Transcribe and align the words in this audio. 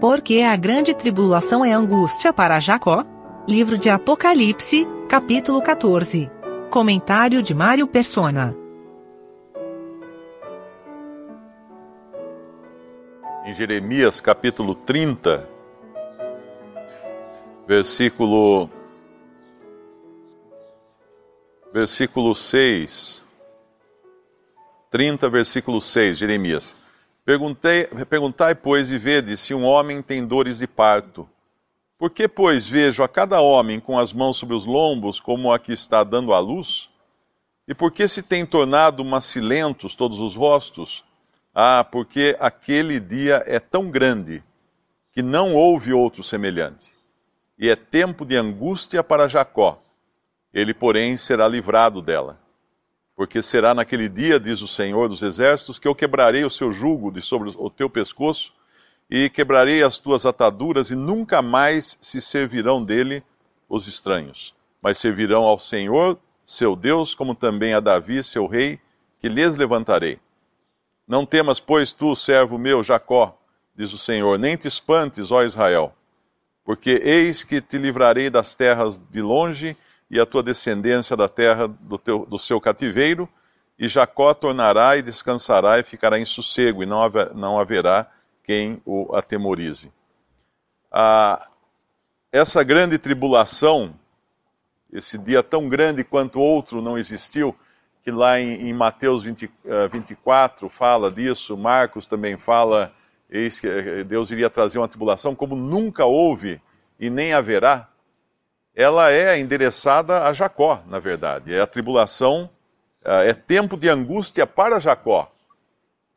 Porque 0.00 0.42
a 0.42 0.54
grande 0.56 0.94
tribulação 0.94 1.64
é 1.64 1.72
angústia 1.72 2.30
para 2.30 2.60
Jacó? 2.60 3.02
Livro 3.48 3.78
de 3.78 3.88
Apocalipse, 3.88 4.86
capítulo 5.08 5.62
14. 5.62 6.30
Comentário 6.68 7.42
de 7.42 7.54
Mário 7.54 7.86
Persona. 7.86 8.54
Em 13.46 13.54
Jeremias 13.54 14.20
capítulo 14.20 14.74
30, 14.74 15.48
versículo 17.66 18.68
versículo 21.72 22.34
6. 22.34 23.24
30, 24.90 25.28
versículo 25.30 25.80
6, 25.80 26.18
Jeremias. 26.18 26.76
Perguntei, 27.26 27.88
perguntai, 28.08 28.54
pois, 28.54 28.92
e 28.92 28.98
vede 28.98 29.36
se 29.36 29.52
um 29.52 29.64
homem 29.64 30.00
tem 30.00 30.24
dores 30.24 30.58
de 30.58 30.68
parto. 30.68 31.28
Por 31.98 32.08
que, 32.08 32.28
pois, 32.28 32.68
vejo 32.68 33.02
a 33.02 33.08
cada 33.08 33.40
homem 33.40 33.80
com 33.80 33.98
as 33.98 34.12
mãos 34.12 34.36
sobre 34.36 34.54
os 34.54 34.64
lombos, 34.64 35.18
como 35.18 35.50
a 35.50 35.58
que 35.58 35.72
está 35.72 36.04
dando 36.04 36.32
à 36.32 36.38
luz? 36.38 36.88
E 37.66 37.74
por 37.74 37.90
que 37.90 38.06
se 38.06 38.22
tem 38.22 38.46
tornado 38.46 39.04
macilentos 39.04 39.96
todos 39.96 40.20
os 40.20 40.36
rostos? 40.36 41.04
Ah, 41.52 41.82
porque 41.82 42.36
aquele 42.38 43.00
dia 43.00 43.42
é 43.44 43.58
tão 43.58 43.90
grande 43.90 44.40
que 45.10 45.20
não 45.20 45.52
houve 45.52 45.92
outro 45.92 46.22
semelhante. 46.22 46.92
E 47.58 47.68
é 47.68 47.74
tempo 47.74 48.24
de 48.24 48.36
angústia 48.36 49.02
para 49.02 49.26
Jacó. 49.26 49.80
Ele, 50.54 50.72
porém, 50.72 51.16
será 51.16 51.48
livrado 51.48 52.00
dela 52.00 52.45
porque 53.16 53.42
será 53.42 53.74
naquele 53.74 54.10
dia, 54.10 54.38
diz 54.38 54.60
o 54.60 54.68
Senhor 54.68 55.08
dos 55.08 55.22
Exércitos, 55.22 55.78
que 55.78 55.88
eu 55.88 55.94
quebrarei 55.94 56.44
o 56.44 56.50
seu 56.50 56.70
jugo 56.70 57.10
de 57.10 57.22
sobre 57.22 57.50
o 57.56 57.70
teu 57.70 57.88
pescoço 57.88 58.52
e 59.10 59.30
quebrarei 59.30 59.82
as 59.82 59.98
tuas 59.98 60.26
ataduras, 60.26 60.90
e 60.90 60.94
nunca 60.94 61.40
mais 61.40 61.96
se 62.00 62.20
servirão 62.20 62.84
dele 62.84 63.24
os 63.68 63.86
estranhos, 63.86 64.54
mas 64.82 64.98
servirão 64.98 65.44
ao 65.44 65.58
Senhor, 65.58 66.18
seu 66.44 66.76
Deus, 66.76 67.14
como 67.14 67.34
também 67.34 67.72
a 67.72 67.80
Davi, 67.80 68.22
seu 68.22 68.46
rei, 68.46 68.78
que 69.18 69.28
lhes 69.28 69.56
levantarei. 69.56 70.18
Não 71.08 71.24
temas, 71.24 71.58
pois, 71.58 71.92
tu, 71.92 72.14
servo 72.14 72.58
meu, 72.58 72.82
Jacó, 72.82 73.38
diz 73.74 73.92
o 73.92 73.98
Senhor, 73.98 74.38
nem 74.38 74.56
te 74.56 74.68
espantes, 74.68 75.30
ó 75.30 75.42
Israel, 75.42 75.94
porque 76.64 77.00
eis 77.02 77.42
que 77.42 77.60
te 77.60 77.78
livrarei 77.78 78.28
das 78.28 78.54
terras 78.54 78.98
de 78.98 79.22
longe 79.22 79.76
e 80.10 80.20
a 80.20 80.26
tua 80.26 80.42
descendência 80.42 81.16
da 81.16 81.28
terra 81.28 81.66
do, 81.66 81.98
teu, 81.98 82.24
do 82.26 82.38
seu 82.38 82.60
cativeiro, 82.60 83.28
e 83.78 83.88
Jacó 83.88 84.32
tornará 84.32 84.96
e 84.96 85.02
descansará 85.02 85.78
e 85.78 85.82
ficará 85.82 86.18
em 86.18 86.24
sossego, 86.24 86.82
e 86.82 86.86
não, 86.86 87.02
haver, 87.02 87.34
não 87.34 87.58
haverá 87.58 88.10
quem 88.42 88.80
o 88.86 89.14
atemorize. 89.14 89.92
Ah, 90.90 91.50
essa 92.32 92.62
grande 92.62 92.98
tribulação, 92.98 93.94
esse 94.92 95.18
dia 95.18 95.42
tão 95.42 95.68
grande 95.68 96.04
quanto 96.04 96.40
outro 96.40 96.80
não 96.80 96.96
existiu, 96.96 97.54
que 98.02 98.10
lá 98.12 98.38
em, 98.40 98.68
em 98.68 98.72
Mateus 98.72 99.24
20, 99.24 99.46
uh, 99.46 99.50
24 99.90 100.68
fala 100.68 101.10
disso, 101.10 101.56
Marcos 101.56 102.06
também 102.06 102.36
fala, 102.36 102.92
eis 103.28 103.58
que 103.58 103.66
eh, 103.66 104.04
Deus 104.04 104.30
iria 104.30 104.48
trazer 104.48 104.78
uma 104.78 104.86
tribulação 104.86 105.34
como 105.34 105.56
nunca 105.56 106.04
houve 106.04 106.60
e 107.00 107.10
nem 107.10 107.32
haverá 107.32 107.88
ela 108.76 109.10
é 109.10 109.40
endereçada 109.40 110.24
a 110.24 110.34
Jacó, 110.34 110.82
na 110.86 110.98
verdade. 110.98 111.54
É 111.54 111.62
a 111.62 111.66
tribulação, 111.66 112.50
é, 113.02 113.30
é 113.30 113.34
tempo 113.34 113.74
de 113.74 113.88
angústia 113.88 114.46
para 114.46 114.78
Jacó, 114.78 115.32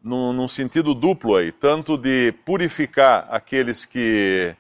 num, 0.03 0.33
num 0.33 0.47
sentido 0.47 0.93
duplo 0.93 1.37
aí, 1.37 1.53
tanto 1.53 1.97
de 1.97 2.33
purificar 2.45 3.27
aqueles 3.31 3.85
que, 3.85 4.53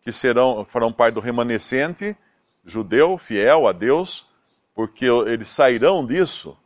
que 0.00 0.10
serão, 0.10 0.64
farão 0.64 0.92
parte 0.92 1.14
do 1.14 1.20
remanescente 1.20 2.16
judeu, 2.64 3.16
fiel 3.16 3.68
a 3.68 3.72
Deus, 3.72 4.26
porque 4.74 5.06
eles 5.06 5.46
sairão 5.46 6.04
disso 6.04 6.58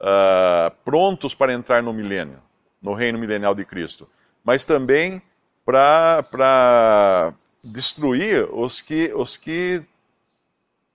uh, 0.00 0.70
prontos 0.84 1.34
para 1.34 1.52
entrar 1.52 1.82
no 1.82 1.92
milênio, 1.92 2.38
no 2.80 2.94
reino 2.94 3.18
milenial 3.18 3.56
de 3.56 3.64
Cristo. 3.64 4.08
Mas 4.44 4.64
também 4.64 5.20
para 5.64 7.34
destruir 7.62 8.48
os 8.52 8.80
que, 8.80 9.12
os 9.14 9.36
que 9.36 9.82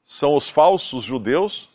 são 0.09 0.35
os 0.35 0.47
falsos 0.47 1.03
judeus, 1.03 1.68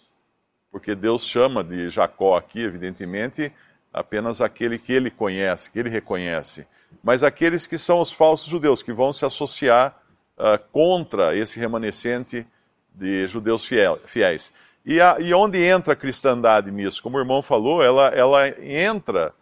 porque 0.71 0.95
Deus 0.95 1.23
chama 1.23 1.63
de 1.63 1.91
Jacó 1.91 2.35
aqui, 2.35 2.61
evidentemente, 2.63 3.53
apenas 3.93 4.41
aquele 4.41 4.79
que 4.79 4.91
ele 4.91 5.11
conhece, 5.11 5.71
que 5.71 5.79
ele 5.79 5.91
reconhece. 5.91 6.67
Mas 7.05 7.23
aqueles 7.23 7.67
que 7.67 7.77
são 7.77 8.01
os 8.01 8.11
falsos 8.11 8.49
judeus, 8.49 8.83
que 8.83 8.91
vão 8.91 9.13
se 9.13 9.27
associar 9.27 10.01
uh, 10.39 10.59
contra 10.73 11.37
esse 11.37 11.61
remanescente 11.61 12.47
de 12.95 13.27
judeus 13.27 13.67
fiel, 13.67 14.01
fiéis. 14.07 14.51
E, 14.83 14.99
a, 14.99 15.19
e, 15.21 15.35
onde 15.35 15.63
entra 15.63 15.93
a 15.93 15.97
cristandade 15.97 16.71
nisso? 16.71 17.03
Como 17.03 17.19
o 17.19 17.21
irmão 17.21 17.43
falou, 17.43 17.83
ela, 17.83 18.09
ela 18.15 18.49
entra 18.65 19.35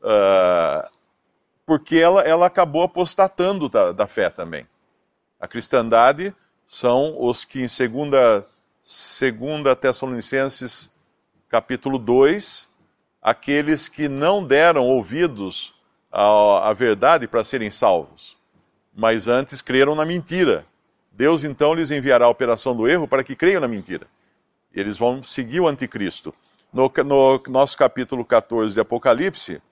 uh, 0.00 0.88
porque 1.66 1.96
ela, 1.96 2.22
ela 2.22 2.46
acabou 2.46 2.84
apostatando 2.84 3.68
da, 3.68 3.90
da 3.90 4.06
fé 4.06 4.30
também. 4.30 4.68
A 5.40 5.48
cristandade 5.48 6.32
são 6.66 7.16
os 7.24 7.44
que 7.44 7.60
em 7.60 7.66
2 7.66 8.44
segunda, 8.82 9.74
Tessalonicenses 9.74 10.90
capítulo 11.48 11.98
2, 11.98 12.68
aqueles 13.22 13.88
que 13.88 14.08
não 14.08 14.44
deram 14.44 14.84
ouvidos 14.84 15.74
à, 16.10 16.68
à 16.68 16.72
verdade 16.72 17.28
para 17.28 17.44
serem 17.44 17.70
salvos, 17.70 18.36
mas 18.94 19.28
antes 19.28 19.62
creram 19.62 19.94
na 19.94 20.04
mentira. 20.04 20.66
Deus 21.12 21.44
então 21.44 21.72
lhes 21.72 21.90
enviará 21.90 22.26
a 22.26 22.30
operação 22.30 22.76
do 22.76 22.86
erro 22.86 23.08
para 23.08 23.24
que 23.24 23.36
creiam 23.36 23.60
na 23.60 23.68
mentira. 23.68 24.06
Eles 24.74 24.96
vão 24.96 25.22
seguir 25.22 25.60
o 25.60 25.68
anticristo. 25.68 26.34
No, 26.72 26.92
no 27.04 27.42
nosso 27.48 27.78
capítulo 27.78 28.24
14 28.24 28.74
de 28.74 28.80
Apocalipse, 28.80 29.62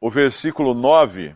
o 0.00 0.10
versículo 0.10 0.74
9 0.74 1.34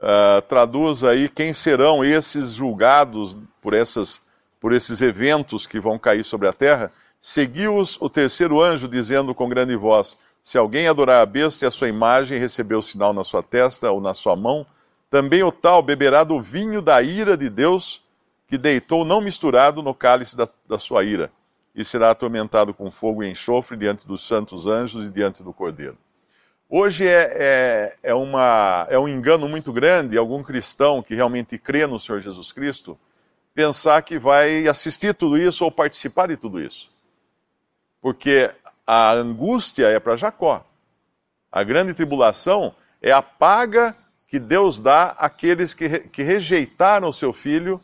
uh, 0.00 0.42
traduz 0.42 1.04
aí 1.04 1.28
quem 1.28 1.52
serão 1.52 2.04
esses 2.04 2.52
julgados 2.52 3.36
por, 3.60 3.74
essas, 3.74 4.20
por 4.60 4.72
esses 4.72 5.00
eventos 5.00 5.66
que 5.66 5.80
vão 5.80 5.98
cair 5.98 6.24
sobre 6.24 6.48
a 6.48 6.52
terra. 6.52 6.92
Seguiu-os 7.20 8.00
o 8.00 8.08
terceiro 8.08 8.62
anjo, 8.62 8.86
dizendo 8.86 9.34
com 9.34 9.48
grande 9.48 9.76
voz: 9.76 10.16
Se 10.42 10.56
alguém 10.56 10.88
adorar 10.88 11.22
a 11.22 11.26
besta 11.26 11.64
e 11.64 11.68
a 11.68 11.70
sua 11.70 11.88
imagem 11.88 12.38
receber 12.38 12.76
o 12.76 12.82
sinal 12.82 13.12
na 13.12 13.24
sua 13.24 13.42
testa 13.42 13.90
ou 13.90 14.00
na 14.00 14.14
sua 14.14 14.36
mão, 14.36 14.66
também 15.10 15.42
o 15.42 15.50
tal 15.50 15.82
beberá 15.82 16.22
do 16.22 16.40
vinho 16.40 16.80
da 16.80 17.02
ira 17.02 17.36
de 17.36 17.48
Deus, 17.48 18.02
que 18.46 18.58
deitou 18.58 19.04
não 19.04 19.20
misturado 19.20 19.82
no 19.82 19.94
cálice 19.94 20.36
da, 20.36 20.48
da 20.68 20.78
sua 20.78 21.02
ira, 21.04 21.30
e 21.74 21.84
será 21.84 22.10
atormentado 22.10 22.72
com 22.72 22.90
fogo 22.90 23.22
e 23.22 23.30
enxofre 23.30 23.76
diante 23.76 24.06
dos 24.06 24.26
santos 24.26 24.66
anjos 24.66 25.06
e 25.06 25.10
diante 25.10 25.42
do 25.42 25.52
cordeiro. 25.52 25.96
Hoje 26.70 27.06
é, 27.06 27.32
é, 27.34 27.96
é, 28.10 28.14
uma, 28.14 28.86
é 28.90 28.98
um 28.98 29.08
engano 29.08 29.48
muito 29.48 29.72
grande 29.72 30.18
algum 30.18 30.42
cristão 30.42 31.02
que 31.02 31.14
realmente 31.14 31.56
crê 31.56 31.86
no 31.86 31.98
Senhor 31.98 32.20
Jesus 32.20 32.52
Cristo 32.52 32.98
pensar 33.54 34.02
que 34.02 34.18
vai 34.18 34.68
assistir 34.68 35.14
tudo 35.14 35.38
isso 35.38 35.64
ou 35.64 35.70
participar 35.70 36.28
de 36.28 36.36
tudo 36.36 36.60
isso. 36.60 36.90
Porque 38.02 38.50
a 38.86 39.12
angústia 39.12 39.86
é 39.86 39.98
para 39.98 40.16
Jacó. 40.16 40.62
A 41.50 41.64
grande 41.64 41.94
tribulação 41.94 42.74
é 43.00 43.12
a 43.12 43.22
paga 43.22 43.96
que 44.26 44.38
Deus 44.38 44.78
dá 44.78 45.12
àqueles 45.12 45.72
que, 45.72 46.00
que 46.00 46.22
rejeitaram 46.22 47.08
o 47.08 47.14
seu 47.14 47.32
filho, 47.32 47.80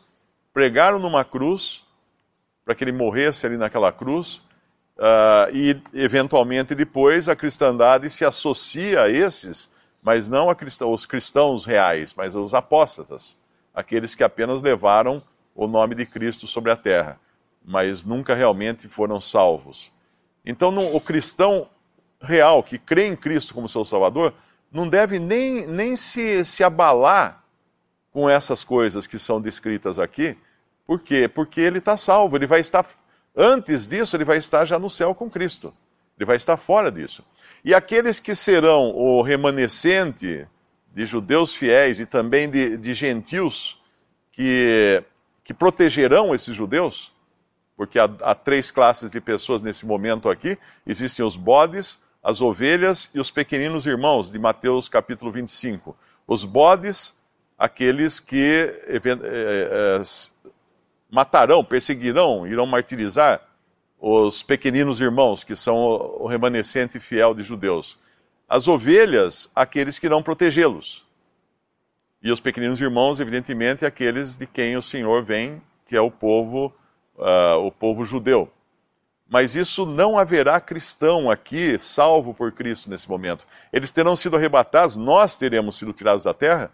pregaram 0.53 0.99
numa 0.99 1.25
cruz, 1.25 1.83
para 2.63 2.75
que 2.75 2.83
ele 2.83 2.91
morresse 2.91 3.47
ali 3.47 3.57
naquela 3.57 3.91
cruz, 3.91 4.43
Uh, 4.97 5.51
e, 5.53 5.81
eventualmente, 5.93 6.73
depois 6.73 7.27
a 7.27 7.35
cristandade 7.35 8.09
se 8.09 8.23
associa 8.23 9.03
a 9.03 9.09
esses, 9.09 9.69
mas 10.01 10.29
não 10.29 10.49
a 10.49 10.55
os 10.87 11.05
cristãos 11.05 11.65
reais, 11.65 12.13
mas 12.15 12.35
os 12.35 12.53
apóstatas, 12.53 13.35
aqueles 13.73 14.15
que 14.15 14.23
apenas 14.23 14.61
levaram 14.61 15.21
o 15.53 15.67
nome 15.67 15.95
de 15.95 16.05
Cristo 16.05 16.47
sobre 16.47 16.71
a 16.71 16.77
terra, 16.77 17.19
mas 17.63 18.03
nunca 18.03 18.33
realmente 18.33 18.87
foram 18.87 19.19
salvos. 19.19 19.91
Então, 20.45 20.71
o 20.95 21.01
cristão 21.01 21.67
real, 22.21 22.63
que 22.63 22.77
crê 22.77 23.07
em 23.07 23.15
Cristo 23.15 23.53
como 23.53 23.67
seu 23.67 23.83
Salvador, 23.83 24.33
não 24.71 24.87
deve 24.87 25.19
nem, 25.19 25.65
nem 25.65 25.95
se, 25.95 26.45
se 26.45 26.63
abalar 26.63 27.43
com 28.11 28.29
essas 28.29 28.63
coisas 28.63 29.07
que 29.07 29.19
são 29.19 29.41
descritas 29.41 29.99
aqui. 29.99 30.37
Por 30.85 31.01
quê? 31.01 31.27
Porque 31.27 31.59
ele 31.59 31.79
está 31.79 31.97
salvo, 31.97 32.37
ele 32.37 32.47
vai 32.47 32.59
estar 32.59 32.85
Antes 33.35 33.87
disso, 33.87 34.15
ele 34.15 34.23
vai 34.23 34.37
estar 34.37 34.65
já 34.65 34.79
no 34.79 34.89
céu 34.89 35.13
com 35.13 35.29
Cristo. 35.29 35.73
Ele 36.17 36.25
vai 36.25 36.37
estar 36.37 36.55
fora 36.57 36.91
disso. 36.91 37.23
E 37.63 37.73
aqueles 37.73 38.19
que 38.19 38.33
serão 38.33 38.91
o 38.95 39.21
remanescente 39.21 40.47
de 40.93 41.05
judeus 41.05 41.53
fiéis 41.53 41.99
e 41.99 42.05
também 42.05 42.49
de, 42.49 42.77
de 42.77 42.93
gentios 42.93 43.77
que, 44.31 45.03
que 45.43 45.53
protegerão 45.53 46.33
esses 46.33 46.55
judeus, 46.55 47.11
porque 47.75 47.99
há, 47.99 48.09
há 48.21 48.33
três 48.33 48.71
classes 48.71 49.09
de 49.09 49.19
pessoas 49.19 49.61
nesse 49.61 49.85
momento 49.85 50.29
aqui: 50.29 50.57
existem 50.87 51.25
os 51.25 51.35
bodes, 51.35 51.99
as 52.23 52.41
ovelhas 52.41 53.09
e 53.13 53.19
os 53.19 53.29
pequeninos 53.29 53.85
irmãos, 53.85 54.31
de 54.31 54.39
Mateus 54.39 54.87
capítulo 54.87 55.31
25. 55.31 55.97
Os 56.27 56.45
bodes, 56.45 57.17
aqueles 57.57 58.19
que 58.19 58.79
é, 58.87 58.95
é, 58.95 60.01
matarão, 61.15 61.63
perseguirão, 61.63 62.45
irão 62.45 62.65
martirizar 62.65 63.41
os 63.97 64.43
pequeninos 64.43 64.99
irmãos, 64.99 65.45
que 65.45 65.55
são 65.55 65.77
o 65.77 66.27
remanescente 66.27 66.99
fiel 66.99 67.33
de 67.33 67.41
judeus. 67.41 67.97
As 68.49 68.67
ovelhas, 68.67 69.49
aqueles 69.55 69.97
que 69.97 70.07
irão 70.07 70.21
protegê-los. 70.21 71.05
E 72.21 72.29
os 72.29 72.41
pequeninos 72.41 72.81
irmãos, 72.81 73.21
evidentemente, 73.21 73.85
aqueles 73.85 74.35
de 74.35 74.45
quem 74.45 74.75
o 74.75 74.81
Senhor 74.81 75.23
vem, 75.23 75.61
que 75.85 75.95
é 75.95 76.01
o 76.01 76.11
povo, 76.11 76.73
uh, 77.15 77.65
o 77.65 77.71
povo 77.71 78.03
judeu. 78.03 78.51
Mas 79.25 79.55
isso 79.55 79.85
não 79.85 80.17
haverá 80.19 80.59
cristão 80.59 81.31
aqui 81.31 81.79
salvo 81.79 82.33
por 82.33 82.51
Cristo 82.51 82.89
nesse 82.89 83.09
momento. 83.09 83.47
Eles 83.71 83.89
terão 83.89 84.17
sido 84.17 84.35
arrebatados, 84.35 84.97
nós 84.97 85.37
teremos 85.37 85.77
sido 85.77 85.93
tirados 85.93 86.25
da 86.25 86.33
terra 86.33 86.71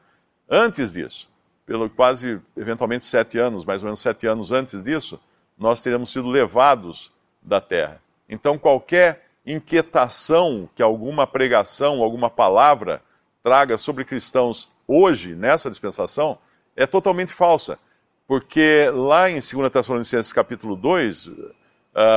antes 0.49 0.91
disso. 0.91 1.30
Pelo 1.71 1.89
quase, 1.89 2.37
eventualmente, 2.57 3.05
sete 3.05 3.37
anos, 3.39 3.63
mais 3.63 3.81
ou 3.81 3.85
menos 3.85 4.01
sete 4.01 4.27
anos 4.27 4.51
antes 4.51 4.83
disso, 4.83 5.17
nós 5.57 5.81
teremos 5.81 6.11
sido 6.11 6.27
levados 6.27 7.13
da 7.41 7.61
terra. 7.61 8.01
Então, 8.27 8.57
qualquer 8.57 9.25
inquietação 9.45 10.67
que 10.75 10.83
alguma 10.83 11.25
pregação, 11.25 12.03
alguma 12.03 12.29
palavra 12.29 13.01
traga 13.41 13.77
sobre 13.77 14.03
cristãos 14.03 14.67
hoje, 14.85 15.33
nessa 15.33 15.69
dispensação, 15.69 16.37
é 16.75 16.85
totalmente 16.85 17.31
falsa. 17.31 17.79
Porque 18.27 18.91
lá 18.93 19.29
em 19.29 19.35
2 19.39 19.69
Tessalonicenses 19.71 20.33
capítulo 20.33 20.75
2, 20.75 21.27
uh, 21.27 21.33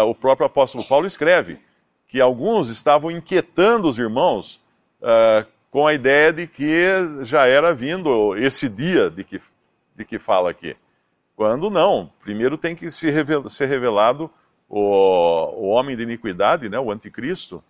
o 0.08 0.16
próprio 0.16 0.48
apóstolo 0.48 0.82
Paulo 0.84 1.06
escreve 1.06 1.60
que 2.08 2.20
alguns 2.20 2.68
estavam 2.68 3.08
inquietando 3.08 3.88
os 3.88 3.98
irmãos 3.98 4.60
uh, 5.00 5.46
com 5.75 5.88
a 5.88 5.93
ideia 5.93 6.32
de 6.32 6.47
que 6.47 6.87
já 7.23 7.47
era 7.47 7.75
vindo 7.75 8.37
esse 8.37 8.69
dia 8.69 9.11
de 9.11 9.25
que, 9.25 9.43
de 9.97 10.05
que 10.05 10.21
fala 10.21 10.49
aqui. 10.49 10.76
Quando 11.35 11.69
não, 11.69 12.12
primeiro 12.23 12.56
tem 12.56 12.76
que 12.76 12.88
se 12.93 13.11
revel, 13.11 13.49
ser 13.49 13.67
revelado 13.67 14.31
o, 14.69 14.79
o 14.79 15.67
homem 15.71 15.97
de 15.97 16.05
iniquidade, 16.05 16.69
né, 16.69 16.79
o 16.79 16.93
anticristo, 16.93 17.61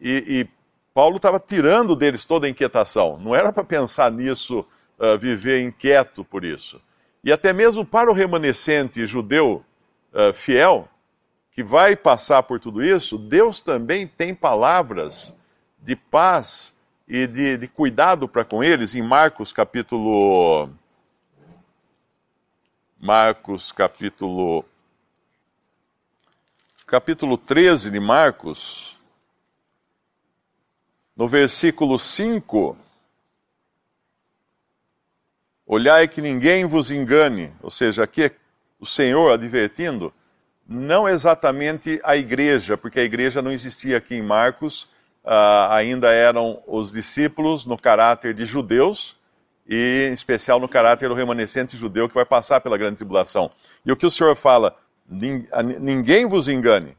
e, 0.00 0.24
e 0.28 0.48
Paulo 0.94 1.16
estava 1.16 1.40
tirando 1.40 1.96
deles 1.96 2.24
toda 2.24 2.46
a 2.46 2.48
inquietação. 2.48 3.18
Não 3.18 3.34
era 3.34 3.52
para 3.52 3.64
pensar 3.64 4.12
nisso, 4.12 4.64
uh, 5.00 5.18
viver 5.18 5.62
inquieto 5.62 6.24
por 6.24 6.44
isso. 6.44 6.80
E 7.24 7.32
até 7.32 7.52
mesmo 7.52 7.84
para 7.84 8.08
o 8.08 8.14
remanescente 8.14 9.04
judeu 9.04 9.64
uh, 10.14 10.32
fiel, 10.32 10.88
que 11.50 11.64
vai 11.64 11.96
passar 11.96 12.44
por 12.44 12.60
tudo 12.60 12.84
isso, 12.84 13.18
Deus 13.18 13.60
também 13.60 14.06
tem 14.06 14.32
palavras 14.32 15.36
de 15.82 15.96
paz 15.96 16.80
e 17.12 17.26
de, 17.26 17.58
de 17.58 17.68
cuidado 17.68 18.26
para 18.26 18.42
com 18.42 18.64
eles 18.64 18.94
em 18.94 19.02
Marcos 19.02 19.52
capítulo. 19.52 20.70
Marcos 22.98 23.70
capítulo. 23.70 24.64
Capítulo 26.86 27.36
13 27.36 27.90
de 27.90 28.00
Marcos, 28.00 28.96
no 31.14 31.28
versículo 31.28 31.98
5. 31.98 32.78
Olhai 35.66 36.08
que 36.08 36.22
ninguém 36.22 36.64
vos 36.64 36.90
engane, 36.90 37.52
ou 37.62 37.70
seja, 37.70 38.04
aqui 38.04 38.24
é 38.24 38.36
o 38.80 38.86
Senhor 38.86 39.32
advertindo 39.32 40.14
não 40.66 41.06
exatamente 41.06 42.00
a 42.04 42.16
igreja, 42.16 42.78
porque 42.78 43.00
a 43.00 43.04
igreja 43.04 43.42
não 43.42 43.52
existia 43.52 43.98
aqui 43.98 44.14
em 44.14 44.22
Marcos, 44.22 44.88
uh, 45.24 45.70
ainda 45.70 46.10
eram 46.12 46.62
os 46.66 46.92
discípulos 46.92 47.66
no 47.66 47.76
caráter 47.76 48.34
de 48.34 48.44
judeus, 48.44 49.16
e 49.68 50.08
em 50.08 50.12
especial 50.12 50.58
no 50.58 50.68
caráter 50.68 51.08
do 51.08 51.14
remanescente 51.14 51.76
judeu 51.76 52.08
que 52.08 52.14
vai 52.14 52.24
passar 52.24 52.60
pela 52.60 52.76
grande 52.76 52.96
tribulação. 52.96 53.50
E 53.84 53.92
o 53.92 53.96
que 53.96 54.06
o 54.06 54.10
Senhor 54.10 54.34
fala? 54.34 54.76
Ninguém 55.08 56.26
vos 56.26 56.48
engane, 56.48 56.96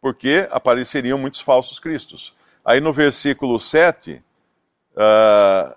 porque 0.00 0.46
apareceriam 0.50 1.18
muitos 1.18 1.40
falsos 1.40 1.78
cristos. 1.78 2.34
Aí 2.64 2.80
no 2.80 2.92
versículo 2.92 3.58
7, 3.58 4.22
uh, 4.96 5.74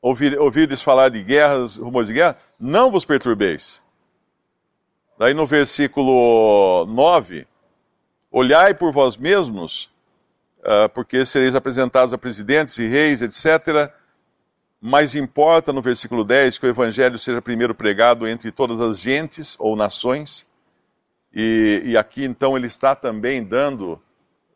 ouvir, 0.00 0.76
falar 0.76 1.08
de 1.08 1.22
guerras, 1.22 1.76
rumores 1.76 2.08
de 2.08 2.14
guerra, 2.14 2.36
não 2.58 2.90
vos 2.90 3.04
perturbeis 3.04 3.82
Daí 5.18 5.34
no 5.34 5.46
versículo 5.46 6.86
9, 6.86 7.44
olhai 8.30 8.72
por 8.72 8.92
vós 8.92 9.16
mesmos, 9.16 9.90
porque 10.94 11.24
sereis 11.24 11.54
apresentados 11.54 12.12
a 12.12 12.18
presidentes 12.18 12.76
e 12.78 12.86
reis, 12.86 13.22
etc. 13.22 13.92
Mas 14.80 15.14
importa 15.14 15.72
no 15.72 15.82
versículo 15.82 16.24
10 16.24 16.58
que 16.58 16.66
o 16.66 16.68
evangelho 16.68 17.18
seja 17.18 17.42
primeiro 17.42 17.74
pregado 17.74 18.26
entre 18.26 18.50
todas 18.52 18.80
as 18.80 19.00
gentes 19.00 19.56
ou 19.58 19.76
nações. 19.76 20.46
E, 21.34 21.82
e 21.84 21.96
aqui 21.96 22.24
então 22.24 22.56
ele 22.56 22.66
está 22.66 22.94
também 22.94 23.42
dando, 23.42 24.00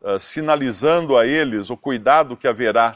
uh, 0.01 0.19
sinalizando 0.19 1.17
a 1.17 1.25
eles 1.25 1.69
o 1.69 1.77
cuidado 1.77 2.37
que 2.37 2.47
haverá 2.47 2.95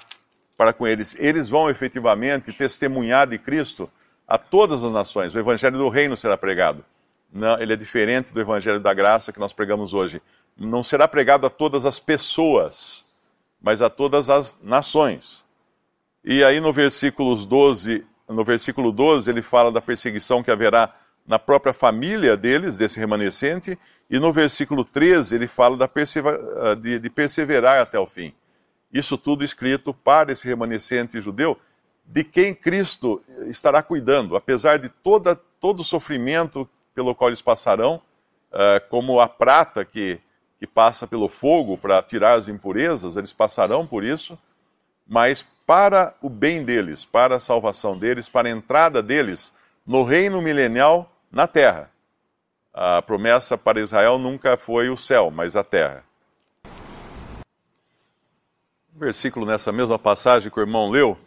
para 0.57 0.73
com 0.73 0.87
eles. 0.87 1.15
Eles 1.19 1.49
vão 1.49 1.69
efetivamente 1.69 2.51
testemunhar 2.51 3.27
de 3.27 3.37
Cristo 3.37 3.89
a 4.27 4.37
todas 4.37 4.83
as 4.83 4.91
nações. 4.91 5.33
O 5.35 5.39
evangelho 5.39 5.77
do 5.77 5.89
reino 5.89 6.17
será 6.17 6.37
pregado. 6.37 6.83
Não, 7.31 7.59
ele 7.59 7.73
é 7.73 7.75
diferente 7.75 8.33
do 8.33 8.39
Evangelho 8.39 8.79
da 8.79 8.93
Graça 8.93 9.33
que 9.33 9.39
nós 9.39 9.51
pregamos 9.51 9.93
hoje. 9.93 10.21
Não 10.57 10.81
será 10.81 11.07
pregado 11.07 11.45
a 11.45 11.49
todas 11.49 11.85
as 11.85 11.99
pessoas, 11.99 13.05
mas 13.61 13.81
a 13.81 13.89
todas 13.89 14.29
as 14.29 14.59
nações. 14.61 15.45
E 16.23 16.43
aí 16.43 16.59
no 16.59 16.73
versículo 16.73 17.35
12, 17.35 18.05
no 18.27 18.43
versículo 18.43 18.91
12 18.91 19.29
ele 19.29 19.41
fala 19.41 19.71
da 19.71 19.81
perseguição 19.81 20.41
que 20.41 20.51
haverá 20.51 20.93
na 21.27 21.37
própria 21.37 21.73
família 21.73 22.37
deles, 22.37 22.77
desse 22.77 22.99
remanescente, 22.99 23.77
e 24.09 24.17
no 24.17 24.31
versículo 24.31 24.85
13 24.85 25.35
ele 25.35 25.47
fala 25.47 25.75
da 25.75 25.89
de, 26.79 26.99
de 26.99 27.09
perseverar 27.09 27.81
até 27.81 27.99
o 27.99 28.07
fim. 28.07 28.33
Isso 28.91 29.17
tudo 29.17 29.43
escrito 29.43 29.93
para 29.93 30.31
esse 30.31 30.47
remanescente 30.47 31.19
judeu, 31.19 31.59
de 32.05 32.23
quem 32.23 32.53
Cristo 32.53 33.21
estará 33.47 33.83
cuidando, 33.83 34.37
apesar 34.37 34.79
de 34.79 34.87
toda, 34.87 35.35
todo 35.59 35.81
o 35.81 35.83
sofrimento 35.83 36.67
pelo 36.95 37.13
qual 37.13 37.29
eles 37.29 37.41
passarão, 37.41 38.01
uh, 38.51 38.89
como 38.89 39.19
a 39.19 39.27
prata 39.27 39.83
que, 39.83 40.19
que 40.59 40.67
passa 40.67 41.07
pelo 41.07 41.29
fogo 41.29 41.77
para 41.77 42.01
tirar 42.01 42.33
as 42.33 42.47
impurezas, 42.47 43.15
eles 43.15 43.31
passarão 43.31 43.85
por 43.85 44.03
isso, 44.03 44.37
mas 45.07 45.45
para 45.65 46.15
o 46.21 46.29
bem 46.29 46.63
deles, 46.63 47.05
para 47.05 47.35
a 47.35 47.39
salvação 47.39 47.97
deles, 47.97 48.27
para 48.27 48.47
a 48.47 48.51
entrada 48.51 49.03
deles 49.03 49.53
no 49.85 50.03
reino 50.03 50.41
milenial 50.41 51.11
na 51.31 51.47
terra. 51.47 51.91
A 52.73 53.01
promessa 53.01 53.57
para 53.57 53.79
Israel 53.79 54.17
nunca 54.17 54.57
foi 54.57 54.89
o 54.89 54.97
céu, 54.97 55.31
mas 55.31 55.55
a 55.55 55.63
terra. 55.63 56.03
versículo 58.93 59.45
nessa 59.45 59.71
mesma 59.71 59.99
passagem 59.99 60.51
que 60.51 60.59
o 60.59 60.63
irmão 60.63 60.89
leu, 60.89 61.17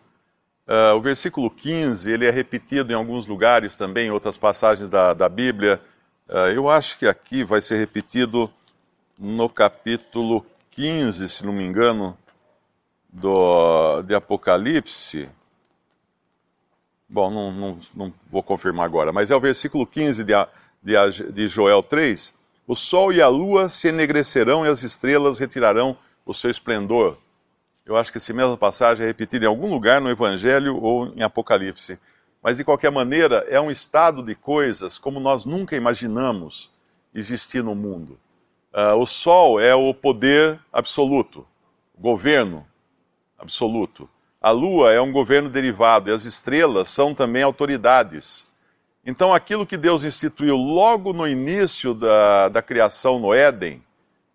Uh, 0.71 0.95
o 0.95 1.01
versículo 1.01 1.51
15, 1.51 2.13
ele 2.13 2.25
é 2.25 2.31
repetido 2.31 2.93
em 2.93 2.95
alguns 2.95 3.27
lugares 3.27 3.75
também, 3.75 4.07
em 4.07 4.11
outras 4.13 4.37
passagens 4.37 4.89
da, 4.89 5.13
da 5.13 5.29
Bíblia. 5.29 5.81
Uh, 6.29 6.55
eu 6.55 6.71
acho 6.71 6.97
que 6.97 7.09
aqui 7.09 7.43
vai 7.43 7.61
ser 7.61 7.77
repetido 7.77 8.49
no 9.21 9.51
capítulo 9.51 10.47
15, 10.71 11.29
se 11.29 11.45
não 11.45 11.53
me 11.53 11.63
engano, 11.63 12.17
do, 13.13 14.01
de 14.03 14.15
Apocalipse. 14.15 15.29
Bom, 17.07 17.31
não, 17.31 17.53
não, 17.53 17.79
não, 17.95 18.15
vou 18.31 18.43
confirmar 18.43 18.87
agora, 18.87 19.13
mas 19.13 19.31
é 19.31 19.37
o 19.37 19.41
versículo 19.41 19.87
15 19.87 20.25
de, 20.25 20.33
de, 20.83 21.33
de 21.33 21.49
Joel 21.49 21.83
3. 21.83 22.33
O 22.67 22.75
sol 22.75 23.13
e 23.13 23.21
a 23.21 23.29
lua 23.29 23.69
se 23.69 23.89
enegrecerão 23.89 24.65
e 24.65 24.71
as 24.71 24.83
estrelas 24.83 25.39
retirarão 25.39 25.99
o 26.25 26.33
seu 26.33 26.51
esplendor. 26.51 27.19
Eu 27.85 27.97
acho 27.97 28.11
que 28.11 28.19
essa 28.19 28.33
mesma 28.33 28.57
passagem 28.57 29.05
é 29.05 29.07
repetida 29.07 29.45
em 29.45 29.49
algum 29.49 29.69
lugar 29.69 30.01
no 30.01 30.09
Evangelho 30.09 30.81
ou 30.81 31.09
em 31.09 31.23
Apocalipse. 31.23 31.99
Mas, 32.43 32.57
de 32.57 32.65
qualquer 32.65 32.91
maneira, 32.91 33.45
é 33.51 33.61
um 33.61 33.71
estado 33.71 34.23
de 34.23 34.35
coisas 34.35 34.97
como 34.97 35.21
nós 35.21 35.45
nunca 35.45 35.77
imaginamos 35.77 36.71
existir 37.13 37.63
no 37.63 37.75
mundo. 37.75 38.19
Uh, 38.73 38.95
o 38.97 39.07
Sol 39.07 39.61
é 39.61 39.75
o 39.75 39.93
poder 39.93 40.61
absoluto, 40.73 41.47
governo 41.99 42.65
absoluto. 43.39 44.09
A 44.41 44.51
Lua 44.51 44.93
é 44.93 45.01
um 45.01 45.11
governo 45.11 45.49
derivado 45.49 46.09
e 46.09 46.13
as 46.13 46.25
estrelas 46.25 46.89
são 46.89 47.15
também 47.15 47.43
autoridades. 47.43 48.47
Então, 49.05 49.33
aquilo 49.35 49.67
que 49.67 49.77
Deus 49.77 50.05
instituiu 50.05 50.57
logo 50.57 51.13
no 51.13 51.27
início 51.27 51.95
da, 51.95 52.49
da 52.49 52.63
criação 52.63 53.19
no 53.19 53.35
Éden, 53.35 53.83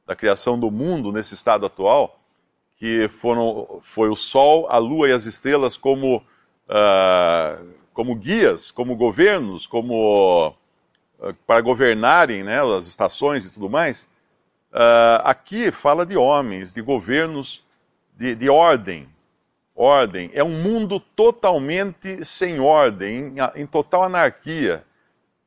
da 0.06 0.16
criação 0.16 0.60
do 0.60 0.70
mundo 0.70 1.12
nesse 1.12 1.34
estado 1.34 1.66
atual, 1.66 2.20
que 2.78 3.08
foram, 3.08 3.80
foi 3.82 4.10
o 4.10 4.16
Sol, 4.16 4.68
a 4.70 4.78
Lua 4.78 5.08
e 5.08 5.12
as 5.12 5.26
estrelas 5.26 5.78
como, 5.78 6.18
uh, 6.18 7.68
como 7.94 8.16
guias, 8.16 8.70
como 8.70 8.96
governos, 8.96 9.66
como 9.66 10.50
uh, 11.20 11.34
para 11.48 11.62
governarem 11.62 12.44
né, 12.44 12.60
as 12.78 12.86
estações 12.86 13.46
e 13.46 13.54
tudo 13.54 13.70
mais. 13.70 14.08
Uh, 14.76 15.24
aqui 15.24 15.72
fala 15.72 16.06
de 16.06 16.18
homens, 16.18 16.74
de 16.74 16.82
governos, 16.82 17.64
de, 18.14 18.36
de 18.36 18.50
ordem. 18.50 19.08
ordem. 19.74 20.30
É 20.34 20.44
um 20.44 20.62
mundo 20.62 21.00
totalmente 21.00 22.26
sem 22.26 22.60
ordem, 22.60 23.34
em, 23.56 23.62
em 23.62 23.66
total 23.66 24.04
anarquia, 24.04 24.84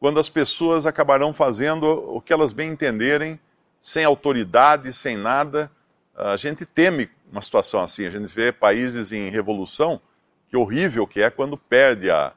quando 0.00 0.18
as 0.18 0.30
pessoas 0.30 0.86
acabarão 0.86 1.34
fazendo 1.34 1.84
o 1.84 2.22
que 2.22 2.32
elas 2.32 2.54
bem 2.54 2.70
entenderem, 2.70 3.38
sem 3.78 4.02
autoridade, 4.02 4.94
sem 4.94 5.14
nada. 5.14 5.70
A 6.16 6.36
gente 6.38 6.64
teme 6.64 7.10
uma 7.30 7.42
situação 7.42 7.82
assim. 7.82 8.06
A 8.06 8.10
gente 8.10 8.32
vê 8.34 8.50
países 8.50 9.12
em 9.12 9.28
revolução, 9.28 10.00
que 10.48 10.56
horrível 10.56 11.06
que 11.06 11.20
é 11.20 11.28
quando 11.28 11.58
perde 11.58 12.10
a, 12.10 12.32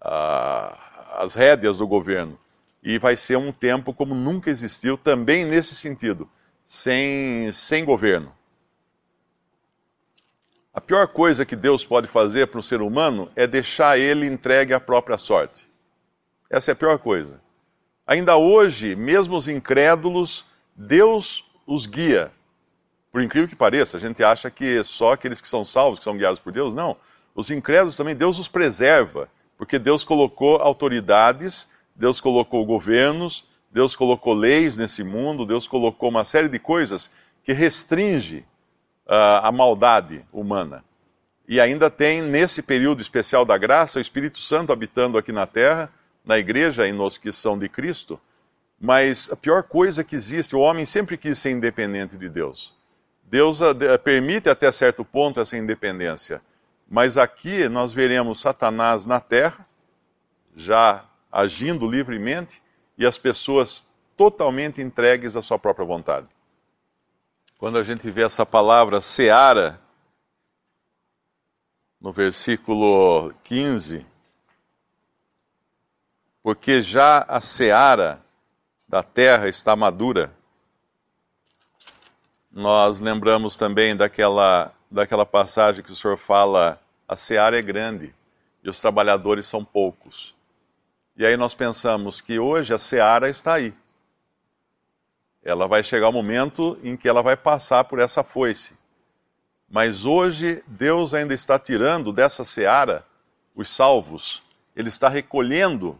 a, 0.00 1.20
as 1.22 1.34
rédeas 1.34 1.78
do 1.78 1.86
governo. 1.86 2.36
E 2.82 2.98
vai 2.98 3.16
ser 3.16 3.36
um 3.36 3.52
tempo 3.52 3.94
como 3.94 4.14
nunca 4.14 4.50
existiu, 4.50 4.96
também 4.96 5.44
nesse 5.44 5.74
sentido, 5.74 6.28
sem, 6.64 7.52
sem 7.52 7.84
governo. 7.84 8.34
A 10.74 10.80
pior 10.80 11.06
coisa 11.08 11.44
que 11.44 11.54
Deus 11.54 11.84
pode 11.84 12.08
fazer 12.08 12.46
para 12.46 12.58
o 12.58 12.62
ser 12.62 12.80
humano 12.80 13.30
é 13.36 13.46
deixar 13.46 13.98
ele 13.98 14.26
entregue 14.26 14.72
à 14.72 14.80
própria 14.80 15.18
sorte. 15.18 15.68
Essa 16.48 16.70
é 16.70 16.72
a 16.72 16.76
pior 16.76 16.98
coisa. 16.98 17.40
Ainda 18.06 18.36
hoje, 18.36 18.96
mesmo 18.96 19.36
os 19.36 19.48
incrédulos, 19.48 20.46
Deus 20.74 21.44
os 21.66 21.86
guia. 21.86 22.32
Por 23.12 23.22
incrível 23.22 23.48
que 23.48 23.54
pareça, 23.54 23.98
a 23.98 24.00
gente 24.00 24.24
acha 24.24 24.50
que 24.50 24.82
só 24.82 25.12
aqueles 25.12 25.40
que 25.40 25.46
são 25.46 25.64
salvos 25.64 25.98
que 25.98 26.04
são 26.04 26.16
guiados 26.16 26.38
por 26.38 26.50
Deus. 26.50 26.72
Não. 26.72 26.96
Os 27.34 27.50
incrédulos 27.50 27.96
também, 27.96 28.14
Deus 28.14 28.38
os 28.38 28.48
preserva, 28.48 29.28
porque 29.58 29.78
Deus 29.78 30.04
colocou 30.04 30.56
autoridades, 30.56 31.68
Deus 32.02 32.20
colocou 32.20 32.66
governos, 32.66 33.44
Deus 33.70 33.94
colocou 33.94 34.34
leis 34.34 34.76
nesse 34.76 35.04
mundo, 35.04 35.46
Deus 35.46 35.68
colocou 35.68 36.08
uma 36.08 36.24
série 36.24 36.48
de 36.48 36.58
coisas 36.58 37.08
que 37.44 37.52
restringe 37.52 38.38
uh, 39.06 39.38
a 39.40 39.52
maldade 39.52 40.26
humana. 40.32 40.84
E 41.46 41.60
ainda 41.60 41.88
tem, 41.88 42.20
nesse 42.20 42.60
período 42.60 43.00
especial 43.00 43.44
da 43.44 43.56
graça, 43.56 44.00
o 44.00 44.02
Espírito 44.02 44.38
Santo 44.38 44.72
habitando 44.72 45.16
aqui 45.16 45.30
na 45.30 45.46
terra, 45.46 45.92
na 46.24 46.36
igreja 46.40 46.88
e 46.88 46.92
nos 46.92 47.18
que 47.18 47.30
são 47.30 47.56
de 47.56 47.68
Cristo. 47.68 48.18
Mas 48.80 49.30
a 49.30 49.36
pior 49.36 49.62
coisa 49.62 50.02
que 50.02 50.16
existe, 50.16 50.56
o 50.56 50.58
homem 50.58 50.84
sempre 50.84 51.16
quis 51.16 51.38
ser 51.38 51.52
independente 51.52 52.16
de 52.16 52.28
Deus. 52.28 52.74
Deus 53.22 53.60
uh, 53.60 53.72
permite 54.02 54.48
até 54.48 54.72
certo 54.72 55.04
ponto 55.04 55.38
essa 55.38 55.56
independência. 55.56 56.42
Mas 56.90 57.16
aqui 57.16 57.68
nós 57.68 57.92
veremos 57.92 58.40
Satanás 58.40 59.06
na 59.06 59.20
terra, 59.20 59.64
já 60.56 61.04
agindo 61.32 61.90
livremente, 61.90 62.62
e 62.96 63.06
as 63.06 63.16
pessoas 63.16 63.84
totalmente 64.16 64.82
entregues 64.82 65.34
à 65.34 65.42
sua 65.42 65.58
própria 65.58 65.86
vontade. 65.86 66.28
Quando 67.58 67.78
a 67.78 67.82
gente 67.82 68.10
vê 68.10 68.22
essa 68.22 68.44
palavra 68.44 69.00
seara, 69.00 69.80
no 72.00 72.12
versículo 72.12 73.32
15, 73.44 74.04
porque 76.42 76.82
já 76.82 77.20
a 77.20 77.40
seara 77.40 78.20
da 78.88 79.02
terra 79.02 79.48
está 79.48 79.76
madura. 79.76 80.34
Nós 82.50 82.98
lembramos 82.98 83.56
também 83.56 83.96
daquela, 83.96 84.74
daquela 84.90 85.24
passagem 85.24 85.84
que 85.84 85.92
o 85.92 85.96
Senhor 85.96 86.18
fala: 86.18 86.80
a 87.08 87.16
seara 87.16 87.58
é 87.58 87.62
grande 87.62 88.12
e 88.62 88.68
os 88.68 88.80
trabalhadores 88.80 89.46
são 89.46 89.64
poucos. 89.64 90.34
E 91.16 91.26
aí 91.26 91.36
nós 91.36 91.54
pensamos 91.54 92.20
que 92.20 92.38
hoje 92.38 92.72
a 92.72 92.78
seara 92.78 93.28
está 93.28 93.54
aí 93.54 93.74
ela 95.42 95.66
vai 95.66 95.82
chegar 95.82 96.08
o 96.08 96.12
momento 96.12 96.78
em 96.82 96.96
que 96.96 97.08
ela 97.08 97.22
vai 97.22 97.36
passar 97.36 97.84
por 97.84 97.98
essa 97.98 98.22
foice. 98.22 98.74
Mas 99.68 100.04
hoje 100.04 100.62
Deus 100.66 101.14
ainda 101.14 101.34
está 101.34 101.58
tirando 101.58 102.12
dessa 102.12 102.44
seara 102.44 103.04
os 103.54 103.68
salvos. 103.68 104.42
Ele 104.76 104.88
está 104.88 105.08
recolhendo 105.08 105.98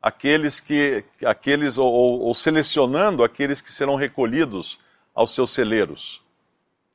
aqueles 0.00 0.60
que, 0.60 1.04
aqueles 1.24 1.76
ou, 1.76 1.92
ou 2.20 2.34
selecionando 2.34 3.22
aqueles 3.22 3.60
que 3.60 3.72
serão 3.72 3.96
recolhidos 3.96 4.78
aos 5.14 5.34
seus 5.34 5.50
celeiros. 5.50 6.22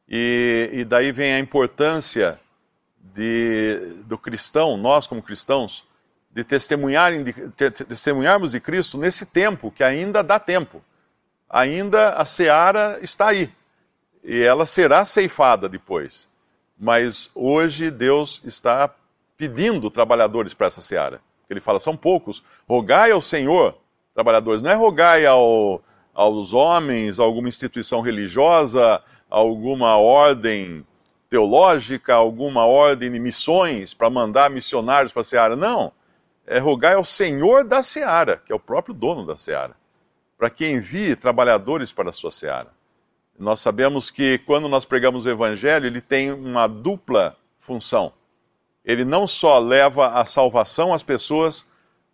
E, 0.09 0.69
e 0.73 0.85
daí 0.85 1.11
vem 1.11 1.33
a 1.33 1.39
importância 1.39 2.39
de, 2.97 4.03
do 4.05 4.17
cristão, 4.17 4.75
nós 4.75 5.05
como 5.05 5.21
cristãos, 5.21 5.85
de, 6.35 6.43
testemunharem, 6.43 7.23
de 7.23 7.33
testemunharmos 7.71 8.51
de 8.51 8.59
Cristo 8.59 8.97
nesse 8.97 9.25
tempo, 9.25 9.71
que 9.71 9.83
ainda 9.83 10.21
dá 10.21 10.37
tempo 10.37 10.83
ainda 11.49 12.09
a 12.09 12.25
seara 12.25 12.99
está 13.01 13.29
aí. 13.29 13.49
E 14.23 14.41
ela 14.41 14.65
será 14.65 15.05
ceifada 15.05 15.69
depois. 15.69 16.27
Mas 16.77 17.29
hoje 17.33 17.89
Deus 17.89 18.41
está 18.43 18.93
pedindo 19.37 19.89
trabalhadores 19.89 20.53
para 20.53 20.67
essa 20.67 20.81
seara. 20.81 21.21
Ele 21.49 21.61
fala: 21.61 21.79
são 21.79 21.95
poucos. 21.95 22.43
Rogai 22.67 23.11
ao 23.11 23.21
Senhor, 23.21 23.77
trabalhadores. 24.13 24.61
Não 24.61 24.71
é 24.71 24.73
rogai 24.73 25.25
ao, 25.25 25.81
aos 26.13 26.53
homens, 26.53 27.19
a 27.19 27.23
alguma 27.23 27.47
instituição 27.47 28.01
religiosa, 28.01 29.01
alguma 29.29 29.95
ordem 29.95 30.85
teológica, 31.29 32.13
alguma 32.13 32.65
ordem 32.65 33.11
de 33.11 33.19
missões 33.19 33.93
para 33.93 34.09
mandar 34.09 34.49
missionários 34.49 35.13
para 35.13 35.21
a 35.21 35.25
seara. 35.25 35.55
Não. 35.55 35.93
É 36.45 36.59
rogai 36.59 36.93
ao 36.93 37.03
Senhor 37.03 37.63
da 37.63 37.81
seara, 37.81 38.37
que 38.37 38.51
é 38.51 38.55
o 38.55 38.59
próprio 38.59 38.93
dono 38.93 39.25
da 39.25 39.35
seara 39.35 39.75
para 40.37 40.49
que 40.49 40.69
envie 40.69 41.15
trabalhadores 41.15 41.91
para 41.91 42.09
a 42.09 42.13
sua 42.13 42.31
seara. 42.31 42.67
Nós 43.37 43.59
sabemos 43.59 44.09
que 44.09 44.37
quando 44.39 44.67
nós 44.67 44.85
pregamos 44.85 45.25
o 45.25 45.29
Evangelho, 45.29 45.85
ele 45.85 46.01
tem 46.01 46.31
uma 46.31 46.67
dupla 46.67 47.35
função. 47.59 48.13
Ele 48.83 49.03
não 49.03 49.25
só 49.25 49.59
leva 49.59 50.07
a 50.09 50.25
salvação 50.25 50.93
às 50.93 51.03
pessoas, 51.03 51.65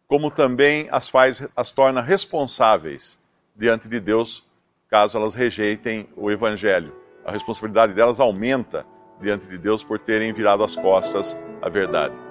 como 0.07 0.31
também 0.31 0.87
as 0.91 1.09
faz, 1.09 1.47
as 1.55 1.71
torna 1.71 2.01
responsáveis 2.01 3.19
diante 3.55 3.87
de 3.87 3.99
Deus, 3.99 4.43
caso 4.89 5.17
elas 5.17 5.33
rejeitem 5.33 6.07
o 6.15 6.31
Evangelho. 6.31 6.95
A 7.23 7.31
responsabilidade 7.31 7.93
delas 7.93 8.19
aumenta 8.19 8.85
diante 9.19 9.47
de 9.47 9.57
Deus 9.57 9.83
por 9.83 9.99
terem 9.99 10.33
virado 10.33 10.63
as 10.63 10.75
costas 10.75 11.37
à 11.61 11.69
verdade. 11.69 12.30